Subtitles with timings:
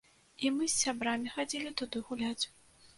[0.47, 2.45] І мы з сябрамі хадзілі туды гуляць.